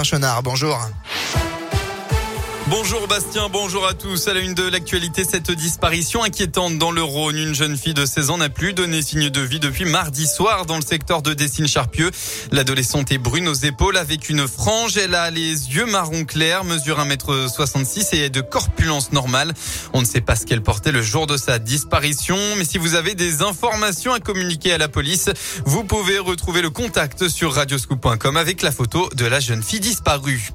[0.00, 0.42] Martin Chenard.
[0.42, 0.78] Bonjour.
[2.70, 4.28] Bonjour Bastien, bonjour à tous.
[4.28, 7.36] À la une de l'actualité, cette disparition inquiétante dans le Rhône.
[7.36, 10.66] Une jeune fille de 16 ans n'a plus donné signe de vie depuis mardi soir
[10.66, 12.12] dans le secteur de Dessines-Charpieu.
[12.52, 14.96] L'adolescente est brune aux épaules avec une frange.
[14.96, 19.52] Elle a les yeux marron clair, mesure 1m66 et est de corpulence normale.
[19.92, 22.38] On ne sait pas ce qu'elle portait le jour de sa disparition.
[22.56, 25.28] Mais si vous avez des informations à communiquer à la police,
[25.66, 30.52] vous pouvez retrouver le contact sur radioscoop.com avec la photo de la jeune fille disparue.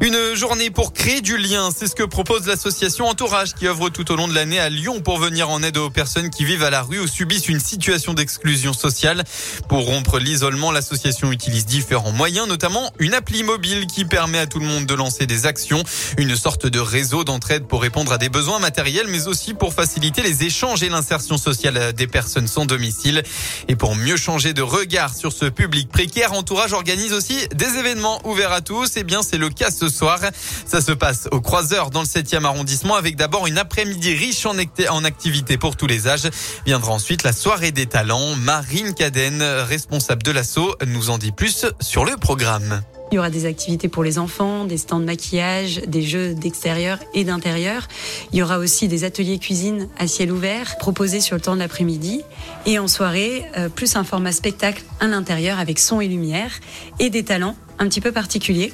[0.00, 4.10] Une journée pour créer du lien, c'est ce que propose l'association Entourage qui œuvre tout
[4.10, 6.70] au long de l'année à Lyon pour venir en aide aux personnes qui vivent à
[6.70, 9.22] la rue ou subissent une situation d'exclusion sociale.
[9.68, 14.58] Pour rompre l'isolement, l'association utilise différents moyens, notamment une appli mobile qui permet à tout
[14.58, 15.82] le monde de lancer des actions,
[16.18, 20.22] une sorte de réseau d'entraide pour répondre à des besoins matériels, mais aussi pour faciliter
[20.22, 23.22] les échanges et l'insertion sociale des personnes sans domicile.
[23.68, 28.20] Et pour mieux changer de regard sur ce public précaire, Entourage organise aussi des événements
[28.26, 28.96] ouverts à tous.
[28.96, 30.20] Et eh bien, c'est le cas ce soir.
[30.66, 35.04] Ça se passe au Croiseur dans le 7e arrondissement avec d'abord une après-midi riche en,
[35.04, 36.28] activités pour tous les âges.
[36.66, 38.34] Viendra ensuite la soirée des talents.
[38.36, 42.82] Marine Caden, responsable de l'assaut, nous en dit plus sur le programme.
[43.14, 46.98] Il y aura des activités pour les enfants, des stands de maquillage, des jeux d'extérieur
[47.12, 47.86] et d'intérieur.
[48.32, 51.60] Il y aura aussi des ateliers cuisine à ciel ouvert proposés sur le temps de
[51.60, 52.22] l'après-midi.
[52.66, 56.50] Et en soirée, euh, plus un format spectacle à l'intérieur avec son et lumière
[56.98, 58.72] et des talents un petit peu particuliers.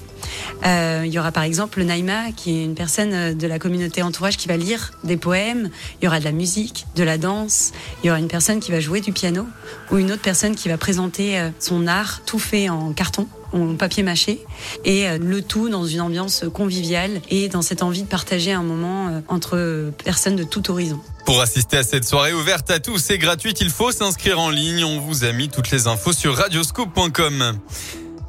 [0.64, 4.02] Euh, il y aura par exemple Naïma, qui est une personne euh, de la communauté
[4.02, 5.70] entourage qui va lire des poèmes.
[6.00, 7.72] Il y aura de la musique, de la danse.
[8.02, 9.46] Il y aura une personne qui va jouer du piano
[9.90, 14.02] ou une autre personne qui va présenter son art tout fait en carton en papier
[14.02, 14.44] mâché
[14.84, 18.62] et euh, le tout dans une ambiance conviviale et dans cette envie de partager un
[18.62, 21.00] moment euh, entre personnes de tout horizon.
[21.26, 24.84] Pour assister à cette soirée ouverte à tous et gratuite, il faut s'inscrire en ligne.
[24.84, 27.58] On vous a mis toutes les infos sur radioscope.com.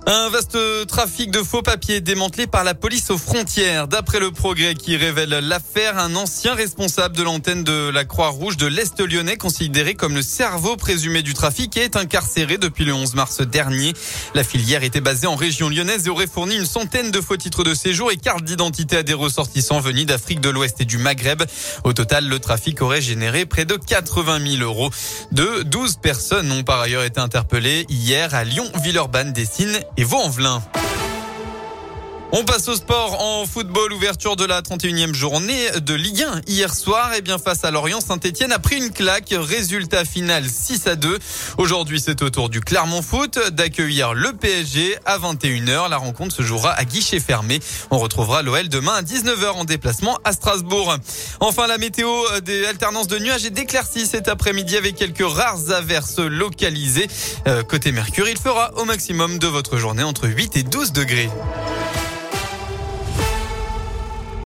[0.07, 0.57] Un vaste
[0.87, 3.87] trafic de faux papiers démantelé par la police aux frontières.
[3.87, 8.65] D'après le progrès qui révèle l'affaire, un ancien responsable de l'antenne de la Croix-Rouge de
[8.65, 13.41] l'Est lyonnais, considéré comme le cerveau présumé du trafic, est incarcéré depuis le 11 mars
[13.41, 13.93] dernier.
[14.33, 17.63] La filière était basée en région lyonnaise et aurait fourni une centaine de faux titres
[17.63, 21.43] de séjour et cartes d'identité à des ressortissants venus d'Afrique de l'Ouest et du Maghreb.
[21.83, 24.89] Au total, le trafic aurait généré près de 80 000 euros.
[25.31, 30.61] De 12 personnes ont par ailleurs été interpellées hier à Lyon, Villeurbanne, Dessines et Vaux-en-Velin.
[32.33, 36.73] On passe au sport en football, ouverture de la 31e journée de Ligue 1 hier
[36.73, 37.11] soir.
[37.11, 39.33] Et eh bien face à Lorient, Saint-Etienne a pris une claque.
[39.37, 41.19] Résultat final 6 à 2.
[41.57, 45.89] Aujourd'hui, c'est au tour du Clermont Foot d'accueillir le PSG à 21h.
[45.89, 47.59] La rencontre se jouera à guichet fermé.
[47.91, 50.95] On retrouvera l'OL demain à 19h en déplacement à Strasbourg.
[51.41, 52.09] Enfin, la météo
[52.45, 57.09] des alternances de nuages est d'éclaircies cet après-midi avec quelques rares averses localisées.
[57.47, 61.29] Euh, côté Mercure, il fera au maximum de votre journée entre 8 et 12 degrés.